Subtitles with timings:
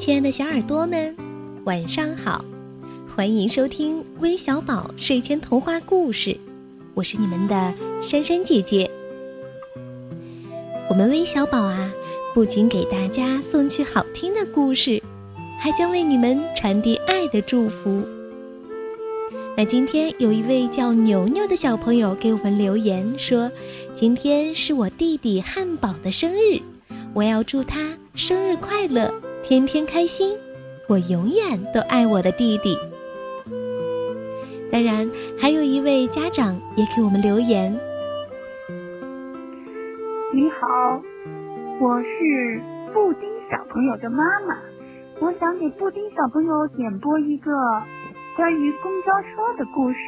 [0.00, 1.14] 亲爱的小耳朵们，
[1.64, 2.42] 晚上好！
[3.14, 6.34] 欢迎收听微小宝睡前童话故事，
[6.94, 8.90] 我是你们的珊珊姐姐。
[10.88, 11.92] 我们微小宝啊，
[12.32, 15.02] 不仅给大家送去好听的故事，
[15.60, 18.02] 还将为你们传递爱的祝福。
[19.54, 23.52] 那今天有一位叫牛牛的小朋友给我们留言说
[23.94, 26.58] ：“今天是我弟弟汉堡的生日，
[27.12, 29.12] 我要祝他生日快乐，
[29.42, 30.36] 天天开心。
[30.86, 32.76] 我永远都爱我的弟弟。”
[34.72, 35.08] 当然，
[35.38, 37.72] 还有一位家长也给我们留言
[40.32, 41.02] ：“你好，
[41.80, 42.62] 我是
[42.92, 44.56] 布丁小朋友的妈妈，
[45.20, 47.50] 我想给布丁小朋友点播一个。”
[48.36, 49.28] 关于公交车
[49.58, 49.98] 的故事，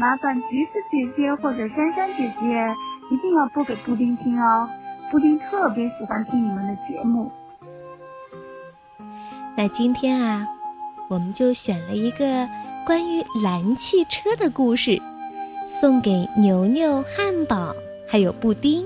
[0.00, 2.74] 麻烦橘子姐姐或者珊珊姐姐
[3.10, 4.68] 一定要播给布丁听哦。
[5.10, 7.30] 布丁特别喜欢听你们的节目。
[9.56, 10.46] 那今天啊，
[11.08, 12.48] 我们就选了一个
[12.86, 15.00] 关于蓝汽车的故事，
[15.80, 17.74] 送给牛牛、汉堡
[18.08, 18.84] 还有布丁，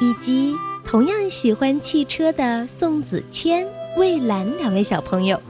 [0.00, 5.40] 以及同样喜欢汽车的宋子谦、蔚蓝两位小朋友。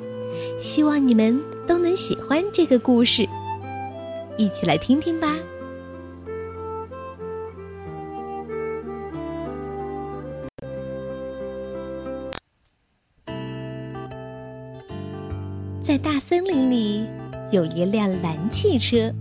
[0.61, 1.41] 希望你们。
[1.67, 3.27] 都能喜欢这个故事，
[4.37, 5.35] 一起来听听吧。
[15.85, 17.07] 在大森林里
[17.51, 19.13] 有一辆蓝汽车，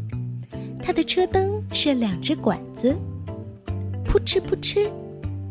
[0.81, 2.95] 它的车灯是两只管子，
[4.05, 4.89] 扑哧扑哧，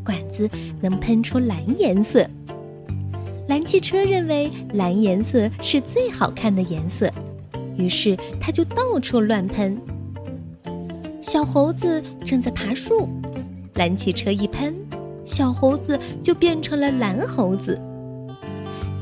[0.03, 0.49] 管子
[0.81, 2.27] 能喷出蓝颜色。
[3.47, 7.13] 蓝汽车认为蓝颜色是最好看的颜色，
[7.77, 9.79] 于是它就到处乱喷。
[11.21, 13.07] 小猴子正在爬树，
[13.75, 14.75] 蓝汽车一喷，
[15.27, 17.79] 小猴子就变成了蓝猴子。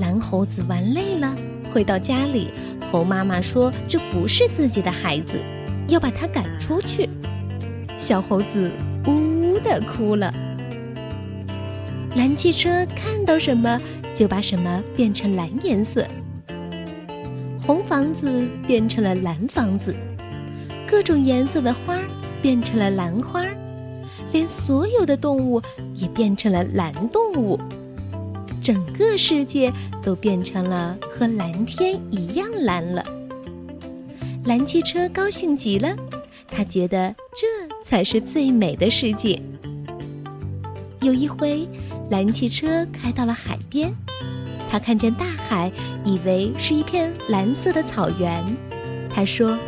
[0.00, 1.36] 蓝猴子玩累了，
[1.72, 2.52] 回到家里，
[2.90, 5.38] 猴妈妈说这不是自己的孩子，
[5.88, 7.08] 要把它赶出去。
[7.97, 8.70] 小猴子
[9.06, 9.12] 呜
[9.53, 10.32] 呜的哭了。
[12.16, 13.80] 蓝汽车看到什么？
[14.12, 16.04] 就把什么变成蓝颜色，
[17.64, 19.94] 红房子变成了蓝房子，
[20.84, 21.97] 各种颜色的花
[22.42, 23.44] 变成了蓝花，
[24.32, 25.62] 连所有的动物
[25.94, 27.56] 也变成了蓝动物，
[28.70, 33.03] 整个世界都变成了和蓝天一样蓝了。
[34.44, 35.92] 蓝汽车高兴极了，
[36.47, 37.48] 他觉得这
[37.84, 39.42] 才是最美的世界。
[41.00, 41.69] 有一回。
[42.12, 43.92] 蓝汽车开到了海边，
[44.69, 45.70] 他看见大海，
[46.04, 48.44] 以为是一片蓝色的草原。
[49.12, 49.59] 他说：“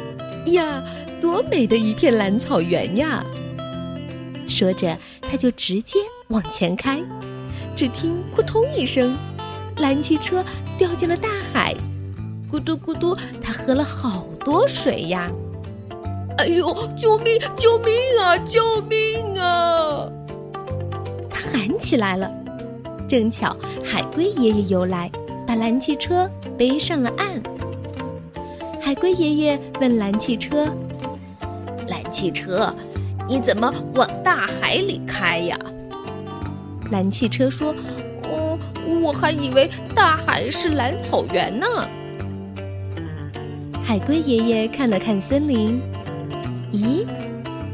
[0.52, 0.80] 呀，
[1.20, 3.24] 多美的一片蓝草原呀！”
[4.46, 5.98] 说着，他就直接
[6.28, 7.00] 往前开。
[7.74, 9.16] 只听“扑通”一声，
[9.78, 10.44] 蓝汽车
[10.78, 11.74] 掉进了大海。
[12.50, 15.30] 咕嘟咕嘟，它喝了好多水呀！
[16.38, 17.38] 哎呦，救命！
[17.56, 18.36] 救命啊！
[18.38, 20.08] 救命啊！
[21.30, 22.30] 它喊起来了，
[23.08, 25.10] 正巧海龟爷爷游来，
[25.46, 27.42] 把蓝汽车背上了岸。
[28.80, 30.68] 海龟爷爷问蓝汽车
[31.88, 32.74] ：“蓝汽车，
[33.28, 35.58] 你怎么往大海里开呀？”
[36.92, 37.74] 蓝汽车说
[38.30, 38.58] ：“哦，
[39.02, 41.66] 我还以为大海是蓝草原呢。”
[43.82, 45.80] 海龟爷爷看了看森林，
[46.70, 47.04] 咦，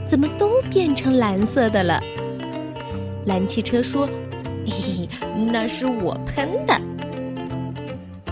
[0.06, 2.00] 怎么都变成蓝色的了？
[3.26, 4.06] 蓝汽车说
[4.64, 5.08] ：“嘿嘿，
[5.52, 6.80] 那是我喷的。”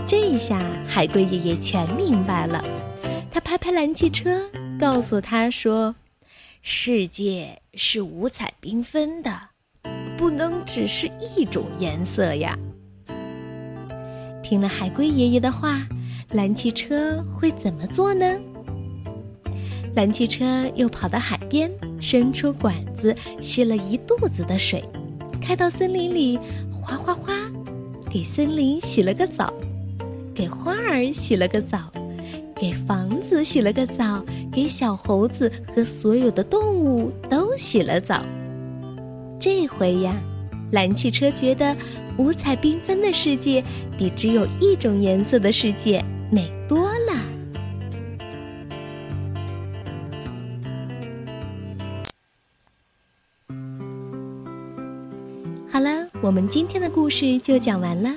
[0.07, 2.63] 这下海龟爷爷全明白了，
[3.29, 4.49] 他拍拍蓝汽车，
[4.79, 5.95] 告诉他说
[6.63, 9.49] ：“世界是五彩缤纷的，
[10.17, 12.57] 不能只是一种颜色呀。”
[14.41, 15.85] 听了海龟爷爷的话，
[16.31, 18.25] 蓝汽车会怎么做呢？
[19.95, 24.83] 蓝汽车又跑到海边，伸出管子吸了一肚子的水，
[25.41, 26.39] 开到森林里，
[26.71, 27.33] 哗哗哗，
[28.09, 29.53] 给森林洗了个澡，
[30.33, 31.91] 给花儿洗了个澡，
[32.55, 34.23] 给房子洗了个澡，
[34.53, 38.23] 给小猴子和所有的动物都洗了澡。
[39.39, 40.19] 这回呀，
[40.71, 41.75] 蓝汽车觉得
[42.17, 43.63] 五彩缤纷的世界
[43.97, 47.13] 比只有一种颜色的世界美多了。
[55.69, 58.09] 好了，我们今天的故事就讲完了。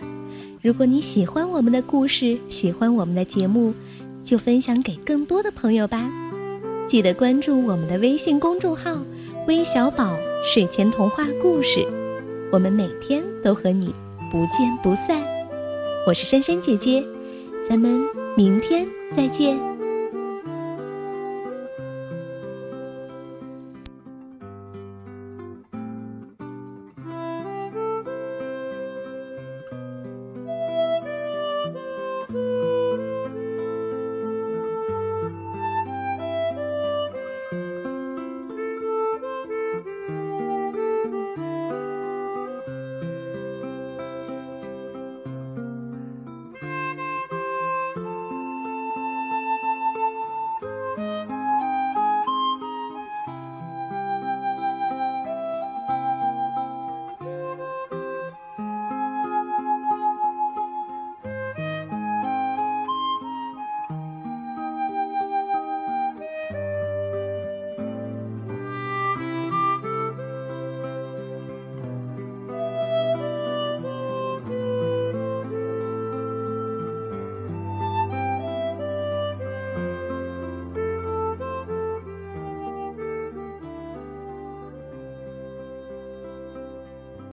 [0.62, 3.75] 如果你喜欢我们的故事，喜欢我们的节目，
[4.22, 6.11] 就分享给更多的朋友吧。
[6.88, 9.00] 记得关注我们的微信公众号
[9.46, 11.87] “微小宝睡前童话故事”，
[12.50, 13.94] 我们每天都和你
[14.32, 15.22] 不见不散。
[16.06, 17.04] 我是珊珊姐姐，
[17.69, 18.00] 咱们
[18.37, 19.69] 明天再见。